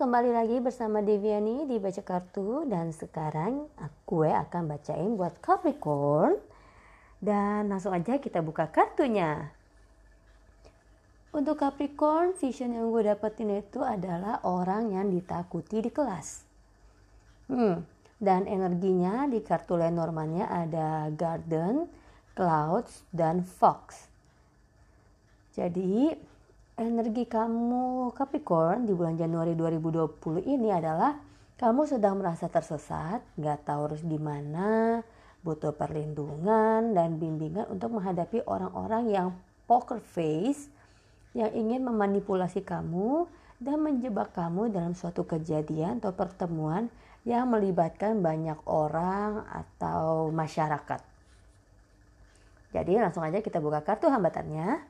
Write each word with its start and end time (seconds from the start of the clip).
kembali 0.00 0.32
lagi 0.32 0.64
bersama 0.64 1.04
Deviani 1.04 1.68
di 1.68 1.76
Baca 1.76 2.00
Kartu 2.00 2.64
dan 2.64 2.88
sekarang 2.88 3.68
aku 3.76 4.24
akan 4.24 4.64
bacain 4.64 5.12
buat 5.12 5.36
Capricorn 5.44 6.40
dan 7.20 7.68
langsung 7.68 7.92
aja 7.92 8.16
kita 8.16 8.40
buka 8.40 8.72
kartunya. 8.72 9.52
Untuk 11.36 11.60
Capricorn, 11.60 12.32
vision 12.32 12.80
yang 12.80 12.88
gue 12.88 13.12
dapetin 13.12 13.52
itu 13.52 13.84
adalah 13.84 14.40
orang 14.48 14.96
yang 14.96 15.12
ditakuti 15.12 15.84
di 15.84 15.92
kelas. 15.92 16.48
Hmm, 17.52 17.84
dan 18.16 18.48
energinya 18.48 19.28
di 19.28 19.44
kartu 19.44 19.76
Lenormandnya 19.76 20.48
ada 20.48 21.12
Garden, 21.12 21.84
Clouds, 22.32 23.04
dan 23.12 23.44
Fox. 23.44 24.08
Jadi 25.52 26.08
energi 26.78 27.26
kamu 27.26 28.14
Capricorn 28.14 28.86
di 28.86 28.92
bulan 28.94 29.18
Januari 29.18 29.56
2020 29.58 30.46
ini 30.46 30.70
adalah 30.70 31.18
kamu 31.60 31.84
sedang 31.84 32.16
merasa 32.16 32.48
tersesat, 32.48 33.20
nggak 33.36 33.68
tahu 33.68 33.80
harus 33.92 34.02
gimana, 34.06 35.00
butuh 35.44 35.76
perlindungan 35.76 36.92
dan 36.92 37.20
bimbingan 37.20 37.68
untuk 37.68 37.96
menghadapi 37.96 38.44
orang-orang 38.48 39.12
yang 39.12 39.28
poker 39.68 40.00
face 40.00 40.72
yang 41.36 41.52
ingin 41.54 41.86
memanipulasi 41.86 42.66
kamu 42.66 43.28
dan 43.60 43.78
menjebak 43.78 44.32
kamu 44.32 44.72
dalam 44.72 44.96
suatu 44.96 45.28
kejadian 45.28 46.00
atau 46.00 46.16
pertemuan 46.16 46.88
yang 47.28 47.46
melibatkan 47.52 48.24
banyak 48.24 48.56
orang 48.64 49.44
atau 49.52 50.32
masyarakat. 50.32 51.00
Jadi 52.72 52.92
langsung 52.96 53.20
aja 53.20 53.44
kita 53.44 53.60
buka 53.60 53.84
kartu 53.84 54.08
hambatannya. 54.08 54.89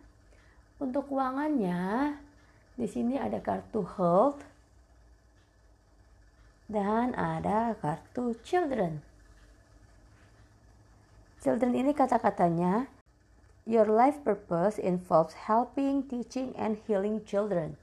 Untuk 0.81 1.13
keuangannya, 1.13 2.17
di 2.81 2.89
sini 2.89 3.21
ada 3.21 3.37
kartu 3.45 3.85
health 3.85 4.41
dan 6.73 7.13
ada 7.13 7.77
kartu 7.77 8.33
children. 8.41 9.05
Children 11.45 11.77
ini 11.77 11.93
kata-katanya, 11.93 12.89
your 13.69 13.85
life 13.85 14.25
purpose 14.25 14.81
involves 14.81 15.45
helping, 15.45 16.01
teaching, 16.09 16.57
and 16.57 16.81
healing 16.89 17.21
children. 17.29 17.77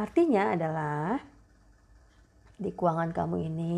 Artinya 0.00 0.56
adalah 0.56 1.20
di 2.56 2.72
keuangan 2.72 3.12
kamu 3.12 3.36
ini 3.52 3.76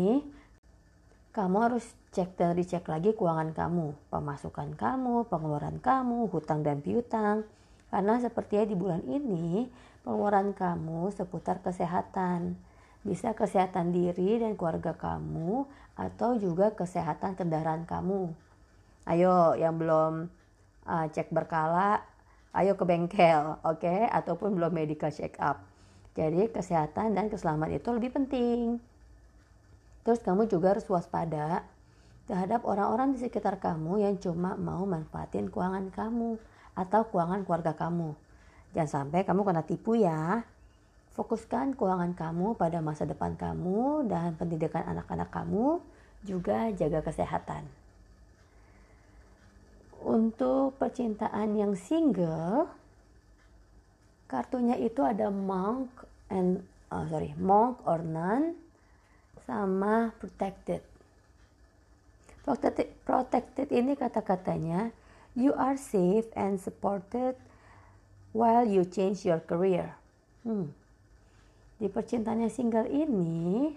kamu 1.37 1.69
harus 1.69 1.85
cek 2.17 2.33
dan 2.33 2.57
dicek 2.57 2.89
lagi 2.89 3.13
keuangan 3.13 3.53
kamu, 3.53 3.93
pemasukan 4.09 4.73
kamu, 4.73 5.29
pengeluaran 5.29 5.77
kamu, 5.77 6.33
hutang 6.33 6.65
dan 6.65 6.81
piutang. 6.81 7.45
Karena 7.93 8.17
sepertinya 8.17 8.65
di 8.65 8.73
bulan 8.73 9.05
ini 9.05 9.69
pengeluaran 10.01 10.57
kamu 10.57 11.13
seputar 11.13 11.61
kesehatan. 11.61 12.57
Bisa 13.05 13.37
kesehatan 13.37 13.93
diri 13.93 14.41
dan 14.41 14.57
keluarga 14.57 14.97
kamu 14.97 15.69
atau 15.93 16.41
juga 16.41 16.73
kesehatan 16.73 17.37
kendaraan 17.37 17.85
kamu. 17.85 18.33
Ayo 19.05 19.53
yang 19.61 19.77
belum 19.77 20.33
uh, 20.89 21.05
cek 21.13 21.29
berkala, 21.29 22.01
ayo 22.57 22.73
ke 22.73 22.83
bengkel, 22.83 23.61
oke? 23.61 23.85
Okay? 23.85 24.09
Ataupun 24.09 24.57
belum 24.57 24.73
medical 24.73 25.13
check 25.13 25.37
up. 25.37 25.61
Jadi 26.17 26.49
kesehatan 26.49 27.13
dan 27.13 27.29
keselamatan 27.29 27.77
itu 27.77 27.93
lebih 27.93 28.09
penting. 28.09 28.81
Terus 30.07 30.23
kamu 30.23 30.47
juga 30.47 30.71
harus 30.71 30.87
waspada 30.87 31.67
terhadap 32.31 32.63
orang-orang 32.63 33.11
di 33.11 33.19
sekitar 33.19 33.59
kamu 33.59 34.07
yang 34.07 34.15
cuma 34.15 34.55
mau 34.55 34.87
manfaatin 34.87 35.51
keuangan 35.51 35.91
kamu 35.91 36.39
atau 36.79 37.11
keuangan 37.11 37.43
keluarga 37.43 37.75
kamu. 37.75 38.15
Jangan 38.71 39.11
sampai 39.11 39.27
kamu 39.27 39.43
kena 39.43 39.67
tipu 39.67 39.99
ya. 39.99 40.47
Fokuskan 41.11 41.75
keuangan 41.75 42.15
kamu 42.15 42.55
pada 42.55 42.79
masa 42.79 43.03
depan 43.03 43.35
kamu 43.35 44.07
dan 44.07 44.39
pendidikan 44.39 44.87
anak-anak 44.87 45.27
kamu, 45.27 45.83
juga 46.23 46.71
jaga 46.71 47.03
kesehatan. 47.03 47.67
Untuk 50.07 50.79
percintaan 50.79 51.51
yang 51.59 51.75
single, 51.75 52.71
kartunya 54.31 54.79
itu 54.79 55.03
ada 55.03 55.27
monk 55.27 55.91
and 56.31 56.63
uh, 56.95 57.03
sorry 57.11 57.35
monk 57.35 57.83
or 57.83 57.99
nun 57.99 58.55
sama 59.47 60.11
protected. 60.19 60.83
Protected, 62.43 62.91
protected 63.07 63.67
ini 63.71 63.95
kata-katanya 63.95 64.91
you 65.39 65.55
are 65.55 65.79
safe 65.79 66.27
and 66.35 66.59
supported 66.59 67.39
while 68.35 68.67
you 68.67 68.83
change 68.83 69.23
your 69.23 69.39
career. 69.39 69.95
Hmm. 70.43 70.75
Di 71.77 71.87
percintaannya 71.87 72.49
single 72.51 72.89
ini, 72.89 73.71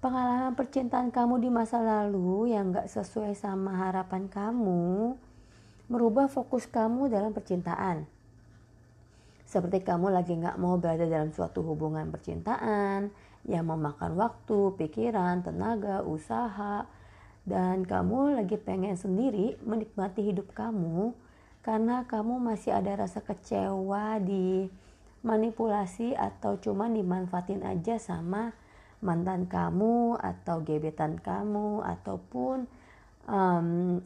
pengalaman 0.00 0.56
percintaan 0.56 1.12
kamu 1.12 1.44
di 1.44 1.50
masa 1.52 1.82
lalu 1.84 2.54
yang 2.56 2.72
gak 2.72 2.88
sesuai 2.88 3.36
sama 3.36 3.76
harapan 3.76 4.30
kamu 4.30 5.14
merubah 5.90 6.30
fokus 6.30 6.70
kamu 6.70 7.10
dalam 7.10 7.34
percintaan. 7.34 8.06
Seperti 9.50 9.82
kamu 9.82 10.14
lagi 10.14 10.38
gak 10.38 10.56
mau 10.62 10.78
berada 10.78 11.02
dalam 11.10 11.34
suatu 11.34 11.66
hubungan 11.66 12.06
percintaan, 12.14 13.10
yang 13.48 13.68
memakan 13.68 14.16
waktu, 14.20 14.76
pikiran, 14.76 15.40
tenaga, 15.40 16.04
usaha, 16.04 16.84
dan 17.48 17.88
kamu 17.88 18.36
lagi 18.36 18.60
pengen 18.60 18.94
sendiri 18.94 19.56
menikmati 19.64 20.20
hidup 20.20 20.52
kamu 20.52 21.16
karena 21.64 22.04
kamu 22.04 22.40
masih 22.40 22.76
ada 22.76 23.00
rasa 23.00 23.24
kecewa 23.24 24.20
di 24.20 24.68
manipulasi 25.20 26.16
atau 26.16 26.56
cuma 26.60 26.88
dimanfaatin 26.88 27.64
aja 27.64 28.00
sama 28.00 28.52
mantan 29.00 29.48
kamu 29.48 30.16
atau 30.20 30.60
gebetan 30.64 31.16
kamu 31.20 31.84
ataupun 31.84 32.68
um, 33.28 34.00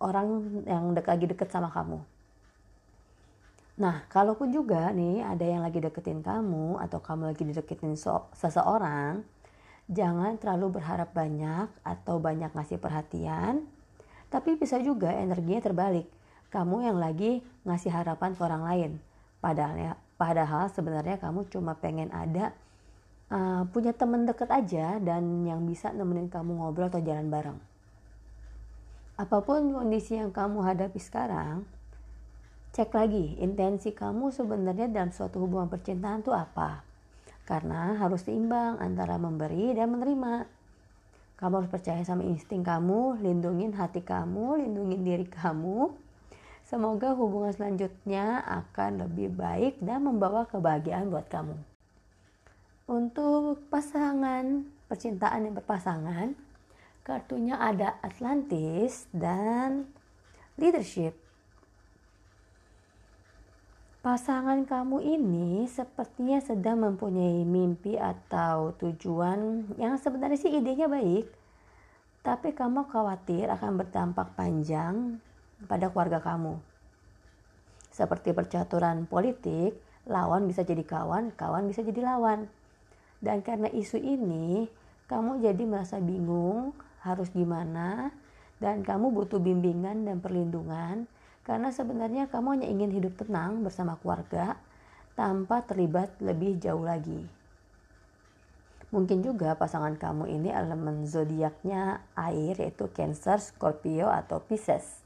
orang 0.00 0.28
yang 0.64 0.92
dek 0.96 1.08
lagi 1.08 1.24
deket 1.28 1.48
sama 1.52 1.68
kamu. 1.72 2.00
Nah, 3.82 4.06
kalaupun 4.06 4.54
juga 4.54 4.94
nih 4.94 5.26
ada 5.26 5.42
yang 5.42 5.58
lagi 5.58 5.82
deketin 5.82 6.22
kamu 6.22 6.78
atau 6.78 7.02
kamu 7.02 7.34
lagi 7.34 7.42
dideketin 7.42 7.98
so 7.98 8.30
seseorang, 8.30 9.26
jangan 9.90 10.38
terlalu 10.38 10.78
berharap 10.78 11.10
banyak 11.10 11.66
atau 11.82 12.22
banyak 12.22 12.54
ngasih 12.54 12.78
perhatian. 12.78 13.66
Tapi 14.30 14.54
bisa 14.54 14.78
juga 14.78 15.10
energinya 15.10 15.58
terbalik. 15.58 16.06
Kamu 16.54 16.86
yang 16.86 17.02
lagi 17.02 17.42
ngasih 17.66 17.90
harapan 17.90 18.38
ke 18.38 18.40
orang 18.46 18.62
lain. 18.62 18.90
Padahal 19.42 19.74
ya, 19.74 19.92
padahal 20.14 20.70
sebenarnya 20.70 21.18
kamu 21.18 21.50
cuma 21.50 21.74
pengen 21.74 22.14
ada 22.14 22.54
uh, 23.34 23.66
punya 23.66 23.90
temen 23.90 24.30
deket 24.30 24.46
aja 24.46 25.02
dan 25.02 25.42
yang 25.42 25.66
bisa 25.66 25.90
nemenin 25.90 26.30
kamu 26.30 26.54
ngobrol 26.54 26.86
atau 26.86 27.02
jalan 27.02 27.26
bareng. 27.26 27.58
Apa 29.18 29.42
pun 29.42 29.74
kondisi 29.74 30.22
yang 30.22 30.30
kamu 30.30 30.62
hadapi 30.62 31.02
sekarang, 31.02 31.66
Cek 32.72 32.88
lagi 32.96 33.36
intensi 33.36 33.92
kamu 33.92 34.32
sebenarnya 34.32 34.88
dalam 34.88 35.12
suatu 35.12 35.44
hubungan 35.44 35.68
percintaan 35.68 36.24
itu 36.24 36.32
apa. 36.32 36.80
Karena 37.44 38.00
harus 38.00 38.24
seimbang 38.24 38.80
antara 38.80 39.20
memberi 39.20 39.76
dan 39.76 39.92
menerima. 39.92 40.48
Kamu 41.36 41.52
harus 41.60 41.68
percaya 41.68 42.00
sama 42.00 42.24
insting 42.24 42.64
kamu, 42.64 43.20
lindungin 43.20 43.76
hati 43.76 44.00
kamu, 44.00 44.64
lindungin 44.64 45.04
diri 45.04 45.28
kamu. 45.28 45.92
Semoga 46.64 47.12
hubungan 47.12 47.52
selanjutnya 47.52 48.40
akan 48.40 49.04
lebih 49.04 49.36
baik 49.36 49.76
dan 49.84 50.08
membawa 50.08 50.48
kebahagiaan 50.48 51.12
buat 51.12 51.28
kamu. 51.28 51.52
Untuk 52.88 53.68
pasangan, 53.68 54.64
percintaan 54.88 55.44
yang 55.44 55.60
berpasangan, 55.60 56.32
kartunya 57.04 57.60
ada 57.60 58.00
Atlantis 58.00 59.12
dan 59.12 59.92
Leadership. 60.56 61.21
Pasangan 64.02 64.66
kamu 64.66 64.98
ini 64.98 65.62
sepertinya 65.70 66.42
sedang 66.42 66.82
mempunyai 66.82 67.46
mimpi 67.46 67.94
atau 67.94 68.74
tujuan 68.74 69.70
yang 69.78 69.94
sebenarnya 69.94 70.42
sih 70.42 70.50
idenya 70.50 70.90
baik, 70.90 71.30
tapi 72.26 72.50
kamu 72.50 72.90
khawatir 72.90 73.46
akan 73.46 73.78
berdampak 73.78 74.34
panjang 74.34 75.22
pada 75.70 75.86
keluarga 75.86 76.18
kamu. 76.18 76.58
Seperti 77.94 78.34
percaturan 78.34 79.06
politik, 79.06 79.78
lawan 80.10 80.50
bisa 80.50 80.66
jadi 80.66 80.82
kawan, 80.82 81.30
kawan 81.38 81.70
bisa 81.70 81.86
jadi 81.86 82.02
lawan. 82.02 82.50
Dan 83.22 83.38
karena 83.46 83.70
isu 83.70 84.02
ini, 84.02 84.66
kamu 85.06 85.46
jadi 85.46 85.62
merasa 85.62 86.02
bingung 86.02 86.74
harus 87.06 87.30
gimana, 87.30 88.10
dan 88.58 88.82
kamu 88.82 89.14
butuh 89.14 89.38
bimbingan 89.38 90.02
dan 90.10 90.18
perlindungan 90.18 91.06
karena 91.42 91.74
sebenarnya 91.74 92.30
kamu 92.30 92.58
hanya 92.58 92.68
ingin 92.70 92.90
hidup 92.94 93.18
tenang 93.18 93.66
bersama 93.66 93.98
keluarga 93.98 94.58
tanpa 95.18 95.66
terlibat 95.66 96.14
lebih 96.22 96.58
jauh 96.62 96.82
lagi. 96.82 97.26
Mungkin 98.92 99.24
juga 99.24 99.56
pasangan 99.56 99.96
kamu 99.96 100.28
ini 100.28 100.52
elemen 100.52 101.08
zodiaknya 101.08 102.04
air 102.12 102.54
yaitu 102.60 102.92
Cancer, 102.92 103.40
Scorpio 103.40 104.12
atau 104.12 104.44
Pisces. 104.44 105.00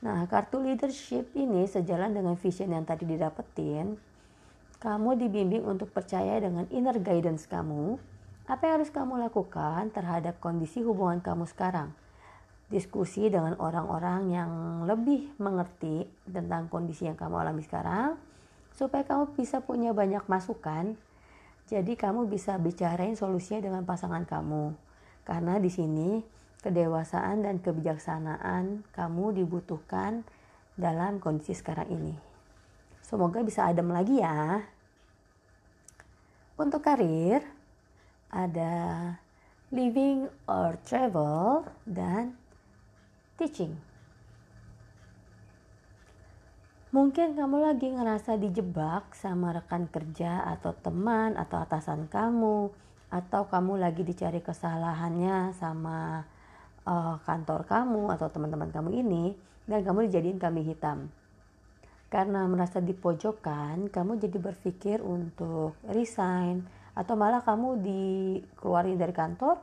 Nah, 0.00 0.24
kartu 0.28 0.60
leadership 0.60 1.28
ini 1.36 1.68
sejalan 1.68 2.12
dengan 2.12 2.36
vision 2.40 2.72
yang 2.72 2.88
tadi 2.88 3.04
didapetin. 3.04 4.00
Kamu 4.80 5.16
dibimbing 5.16 5.64
untuk 5.64 5.92
percaya 5.92 6.40
dengan 6.40 6.64
inner 6.72 7.00
guidance 7.00 7.48
kamu. 7.48 7.96
Apa 8.44 8.68
yang 8.68 8.74
harus 8.80 8.92
kamu 8.92 9.16
lakukan 9.16 9.88
terhadap 9.92 10.40
kondisi 10.40 10.84
hubungan 10.84 11.24
kamu 11.24 11.48
sekarang? 11.48 11.92
Diskusi 12.74 13.30
dengan 13.30 13.54
orang-orang 13.62 14.34
yang 14.34 14.50
lebih 14.82 15.30
mengerti 15.38 16.10
tentang 16.26 16.66
kondisi 16.66 17.06
yang 17.06 17.14
kamu 17.14 17.46
alami 17.46 17.62
sekarang, 17.62 18.18
supaya 18.74 19.06
kamu 19.06 19.30
bisa 19.38 19.62
punya 19.62 19.94
banyak 19.94 20.26
masukan. 20.26 20.98
Jadi 21.70 21.94
kamu 21.94 22.26
bisa 22.26 22.58
bicarain 22.58 23.14
solusinya 23.14 23.62
dengan 23.70 23.86
pasangan 23.86 24.26
kamu. 24.26 24.74
Karena 25.22 25.62
di 25.62 25.70
sini 25.70 26.18
kedewasaan 26.66 27.46
dan 27.46 27.62
kebijaksanaan 27.62 28.82
kamu 28.90 29.38
dibutuhkan 29.38 30.26
dalam 30.74 31.22
kondisi 31.22 31.54
sekarang 31.54 31.86
ini. 31.94 32.14
Semoga 33.06 33.46
bisa 33.46 33.70
adem 33.70 33.94
lagi 33.94 34.18
ya. 34.18 34.66
Untuk 36.58 36.82
karir, 36.82 37.38
ada 38.34 39.14
living 39.70 40.26
or 40.50 40.74
travel 40.82 41.70
dan 41.86 42.34
teaching. 43.40 43.74
Mungkin 46.94 47.34
kamu 47.34 47.58
lagi 47.58 47.90
ngerasa 47.90 48.38
dijebak 48.38 49.18
sama 49.18 49.50
rekan 49.50 49.90
kerja 49.90 50.46
atau 50.46 50.78
teman 50.78 51.34
atau 51.34 51.58
atasan 51.58 52.06
kamu 52.06 52.70
atau 53.10 53.42
kamu 53.50 53.82
lagi 53.82 54.06
dicari 54.06 54.38
kesalahannya 54.38 55.50
sama 55.58 56.22
uh, 56.86 57.18
kantor 57.26 57.66
kamu 57.66 58.14
atau 58.14 58.30
teman-teman 58.30 58.70
kamu 58.70 59.02
ini 59.02 59.24
dan 59.66 59.82
kamu 59.82 60.06
dijadiin 60.06 60.38
kambing 60.38 60.70
hitam 60.70 61.10
karena 62.14 62.46
merasa 62.46 62.78
dipojokkan, 62.78 63.90
kamu 63.90 64.22
jadi 64.22 64.38
berpikir 64.38 65.02
untuk 65.02 65.74
resign 65.82 66.62
atau 66.94 67.18
malah 67.18 67.42
kamu 67.42 67.82
dikeluarin 67.82 68.94
dari 68.94 69.10
kantor 69.10 69.58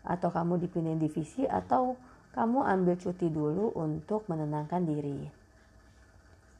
atau 0.00 0.32
kamu 0.32 0.56
dipindahin 0.56 0.96
divisi 0.96 1.44
atau 1.44 2.00
kamu 2.36 2.68
ambil 2.68 3.00
cuti 3.00 3.32
dulu 3.32 3.72
untuk 3.72 4.28
menenangkan 4.28 4.84
diri. 4.84 5.24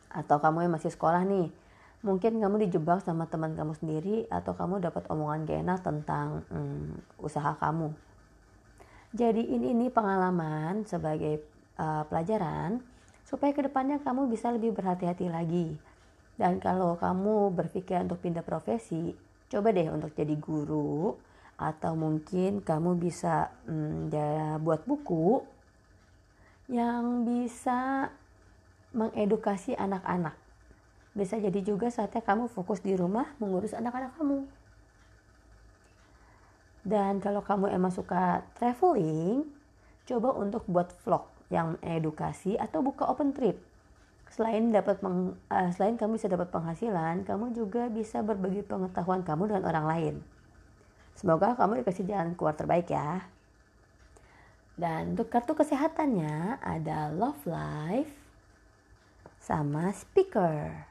Atau 0.08 0.40
kamu 0.40 0.64
yang 0.64 0.72
masih 0.72 0.88
sekolah 0.88 1.20
nih, 1.28 1.52
mungkin 2.00 2.40
kamu 2.40 2.64
dijebak 2.64 3.04
sama 3.04 3.28
teman 3.28 3.52
kamu 3.52 3.76
sendiri 3.76 4.24
atau 4.32 4.56
kamu 4.56 4.80
dapat 4.80 5.04
omongan 5.12 5.44
gak 5.44 5.60
enak 5.60 5.78
tentang 5.84 6.48
hmm, 6.48 7.20
usaha 7.20 7.52
kamu. 7.60 7.92
Jadi 9.12 9.52
ini 9.52 9.76
ini 9.76 9.86
pengalaman 9.92 10.88
sebagai 10.88 11.44
uh, 11.76 12.08
pelajaran 12.08 12.80
supaya 13.28 13.52
ke 13.52 13.60
depannya 13.68 14.00
kamu 14.00 14.32
bisa 14.32 14.48
lebih 14.48 14.72
berhati-hati 14.72 15.28
lagi. 15.28 15.76
Dan 16.40 16.56
kalau 16.56 16.96
kamu 16.96 17.52
berpikir 17.52 18.00
untuk 18.00 18.24
pindah 18.24 18.44
profesi, 18.44 19.12
coba 19.52 19.76
deh 19.76 19.92
untuk 19.92 20.16
jadi 20.16 20.36
guru 20.40 21.12
atau 21.56 21.92
mungkin 21.96 22.64
kamu 22.64 22.96
bisa 22.96 23.52
hmm, 23.68 24.12
ya, 24.12 24.56
buat 24.60 24.84
buku 24.88 25.55
yang 26.66 27.22
bisa 27.22 28.10
mengedukasi 28.90 29.78
anak-anak. 29.78 30.34
Bisa 31.16 31.40
jadi 31.40 31.60
juga 31.62 31.88
saatnya 31.88 32.20
kamu 32.20 32.50
fokus 32.52 32.82
di 32.82 32.92
rumah 32.92 33.32
mengurus 33.40 33.72
anak-anak 33.72 34.18
kamu. 34.18 34.44
Dan 36.86 37.18
kalau 37.18 37.42
kamu 37.42 37.74
emang 37.74 37.90
suka 37.90 38.46
traveling, 38.54 39.42
coba 40.06 40.38
untuk 40.38 40.62
buat 40.70 40.94
vlog 41.02 41.26
yang 41.50 41.78
edukasi 41.82 42.54
atau 42.54 42.82
buka 42.82 43.06
open 43.10 43.34
trip. 43.34 43.58
Selain 44.30 44.70
dapat 44.74 44.98
peng, 44.98 45.38
uh, 45.50 45.70
selain 45.74 45.94
kamu 45.94 46.18
bisa 46.18 46.30
dapat 46.30 46.50
penghasilan, 46.50 47.22
kamu 47.26 47.54
juga 47.54 47.90
bisa 47.90 48.22
berbagi 48.22 48.66
pengetahuan 48.66 49.22
kamu 49.22 49.50
dengan 49.50 49.64
orang 49.70 49.86
lain. 49.86 50.14
Semoga 51.14 51.54
kamu 51.54 51.82
dikasih 51.82 52.06
jalan 52.06 52.34
keluar 52.34 52.54
terbaik 52.58 52.90
ya. 52.90 53.24
Dan 54.76 55.16
untuk 55.16 55.32
kartu 55.32 55.56
kesehatannya 55.56 56.60
ada 56.60 57.08
Love 57.08 57.48
Life 57.48 58.12
sama 59.40 59.88
Speaker. 59.96 60.84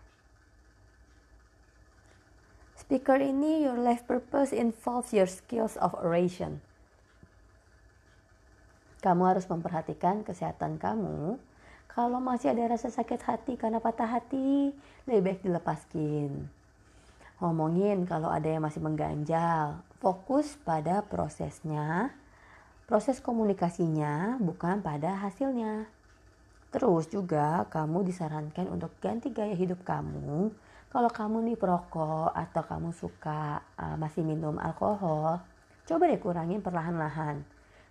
Speaker 2.76 3.22
ini 3.22 3.66
your 3.66 3.78
life 3.78 4.06
purpose 4.10 4.54
involves 4.54 5.14
your 5.14 5.30
skills 5.30 5.78
of 5.78 5.94
oration 6.02 6.66
kamu 9.06 9.38
harus 9.38 9.46
memperhatikan 9.46 10.26
kesehatan 10.26 10.82
kamu. 10.82 11.38
Kalau 11.86 12.18
masih 12.18 12.58
ada 12.58 12.74
rasa 12.74 12.90
sakit 12.90 13.22
hati 13.22 13.54
karena 13.54 13.78
patah 13.78 14.10
hati, 14.10 14.74
lebih 15.06 15.22
baik 15.22 15.40
dilepaskin. 15.46 16.50
Ngomongin 17.38 18.10
kalau 18.10 18.34
ada 18.34 18.50
yang 18.50 18.66
masih 18.66 18.82
mengganjal, 18.82 19.86
fokus 20.02 20.58
pada 20.66 21.06
prosesnya, 21.06 22.10
proses 22.86 23.22
komunikasinya, 23.22 24.38
bukan 24.42 24.82
pada 24.82 25.18
hasilnya. 25.26 25.90
Terus 26.70 27.10
juga 27.10 27.66
kamu 27.70 28.06
disarankan 28.06 28.70
untuk 28.70 28.94
ganti 29.02 29.30
gaya 29.34 29.54
hidup 29.54 29.82
kamu. 29.82 30.54
Kalau 30.90 31.12
kamu 31.12 31.52
nih 31.52 31.58
perokok 31.60 32.32
atau 32.32 32.64
kamu 32.64 32.90
suka 32.96 33.60
uh, 33.76 33.96
masih 34.00 34.24
minum 34.24 34.56
alkohol, 34.62 35.44
coba 35.84 36.04
deh 36.08 36.20
kurangin 36.20 36.64
perlahan-lahan 36.64 37.44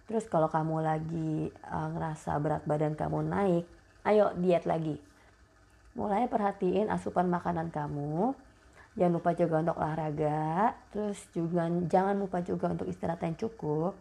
Terus 0.05 0.29
kalau 0.29 0.53
kamu 0.53 0.85
lagi 0.85 1.49
uh, 1.65 1.89
ngerasa 1.97 2.37
berat 2.37 2.63
badan 2.69 2.93
kamu 2.93 3.25
naik, 3.25 3.65
ayo 4.05 4.37
diet 4.37 4.69
lagi. 4.69 5.01
Mulai 5.97 6.29
perhatiin 6.29 6.93
asupan 6.93 7.31
makanan 7.33 7.73
kamu. 7.73 8.37
Jangan 8.95 9.13
lupa 9.17 9.31
juga 9.33 9.65
untuk 9.65 9.81
olahraga. 9.81 10.77
Terus 10.93 11.19
juga 11.33 11.67
jangan 11.89 12.21
lupa 12.21 12.45
juga 12.45 12.69
untuk 12.69 12.85
istirahat 12.85 13.25
yang 13.25 13.37
cukup. 13.39 13.97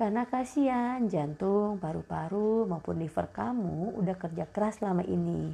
Karena 0.00 0.24
kasihan 0.24 1.04
jantung, 1.12 1.76
paru-paru 1.76 2.64
maupun 2.64 2.96
liver 2.96 3.28
kamu 3.36 4.00
udah 4.00 4.16
kerja 4.16 4.48
keras 4.48 4.80
selama 4.80 5.04
ini. 5.04 5.52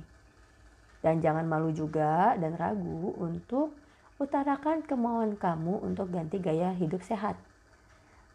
Dan 1.03 1.19
jangan 1.19 1.51
malu 1.51 1.75
juga 1.75 2.39
dan 2.39 2.55
ragu 2.55 3.11
untuk 3.19 3.75
utarakan 4.23 4.87
kemauan 4.87 5.35
kamu 5.35 5.83
untuk 5.83 6.15
ganti 6.15 6.39
gaya 6.39 6.71
hidup 6.79 7.03
sehat. 7.03 7.35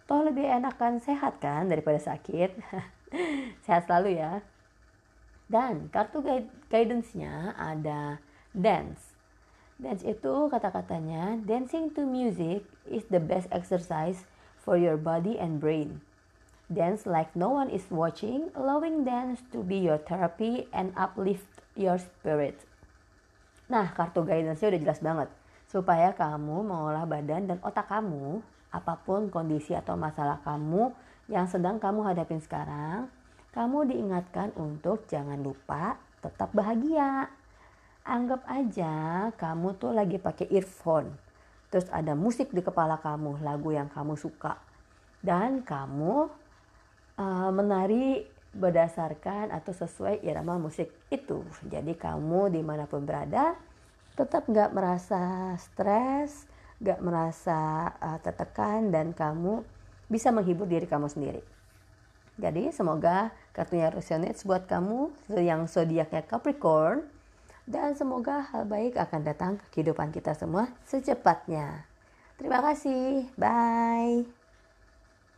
Toh 0.04 0.20
lebih 0.28 0.44
enakan 0.52 1.00
sehat 1.00 1.40
kan 1.40 1.72
daripada 1.72 1.96
sakit. 1.96 2.60
sehat 3.64 3.88
selalu 3.88 4.20
ya. 4.20 4.44
Dan 5.48 5.88
kartu 5.96 6.20
guidance-nya 6.68 7.56
ada 7.56 8.20
dance. 8.52 9.16
Dance 9.80 10.04
itu 10.04 10.52
kata-katanya 10.52 11.40
dancing 11.48 11.88
to 11.96 12.04
music 12.04 12.68
is 12.84 13.08
the 13.08 13.24
best 13.24 13.48
exercise 13.56 14.28
for 14.62 14.78
your 14.78 14.96
body 14.96 15.42
and 15.42 15.58
brain. 15.58 16.06
Dance 16.72 17.04
like 17.04 17.36
no 17.36 17.52
one 17.52 17.68
is 17.68 17.90
watching, 17.92 18.54
allowing 18.56 19.04
dance 19.04 19.44
to 19.52 19.60
be 19.60 19.82
your 19.82 20.00
therapy 20.00 20.72
and 20.72 20.96
uplift 20.96 21.50
your 21.76 22.00
spirit. 22.00 22.64
Nah, 23.68 23.92
kartu 23.92 24.24
guidance-nya 24.24 24.72
udah 24.72 24.82
jelas 24.84 25.00
banget. 25.04 25.30
Supaya 25.68 26.16
kamu 26.16 26.64
mengolah 26.64 27.04
badan 27.04 27.52
dan 27.52 27.60
otak 27.60 27.92
kamu 27.92 28.40
apa 28.72 28.96
pun 29.04 29.28
kondisi 29.28 29.76
atau 29.76 30.00
masalah 30.00 30.40
kamu 30.48 30.96
yang 31.28 31.48
sedang 31.48 31.80
kamu 31.80 32.08
hadapin 32.08 32.40
sekarang, 32.40 33.12
kamu 33.52 33.92
diingatkan 33.92 34.56
untuk 34.56 35.08
jangan 35.12 35.40
lupa 35.44 36.00
tetap 36.24 36.56
bahagia. 36.56 37.28
Anggap 38.08 38.48
aja 38.48 39.28
kamu 39.36 39.76
tuh 39.76 39.92
lagi 39.92 40.20
pakai 40.20 40.48
earphone. 40.52 41.31
Terus 41.72 41.88
ada 41.88 42.14
musik 42.14 42.52
di 42.52 42.60
kepala 42.60 43.00
kamu, 43.00 43.40
lagu 43.42 43.72
yang 43.72 43.88
kamu 43.88 44.20
suka. 44.20 44.60
Dan 45.24 45.64
kamu 45.64 46.28
uh, 47.16 47.50
menari 47.56 48.28
berdasarkan 48.52 49.56
atau 49.56 49.72
sesuai 49.72 50.28
irama 50.28 50.60
musik 50.60 50.92
itu. 51.08 51.48
Jadi 51.64 51.96
kamu 51.96 52.52
di 52.52 52.60
mana 52.60 52.84
pun 52.84 53.08
berada 53.08 53.56
tetap 54.20 54.52
nggak 54.52 54.76
merasa 54.76 55.56
stres, 55.56 56.52
gak 56.84 57.00
merasa 57.00 57.94
uh, 58.02 58.20
tertekan 58.20 58.92
dan 58.92 59.16
kamu 59.16 59.64
bisa 60.12 60.34
menghibur 60.34 60.68
diri 60.68 60.84
kamu 60.84 61.08
sendiri. 61.08 61.40
Jadi 62.42 62.74
semoga 62.74 63.32
kartunya 63.54 63.94
resonates 63.94 64.44
buat 64.44 64.66
kamu 64.66 65.14
yang 65.40 65.70
zodiaknya 65.70 66.26
Capricorn 66.26 67.06
dan 67.70 67.94
semoga 67.94 68.46
hal 68.52 68.66
baik 68.66 68.98
akan 68.98 69.22
datang 69.22 69.52
ke 69.58 69.66
kehidupan 69.80 70.10
kita 70.10 70.34
semua 70.34 70.70
secepatnya. 70.86 71.86
Terima 72.42 72.58
kasih. 72.62 73.30
Bye. 73.38 74.41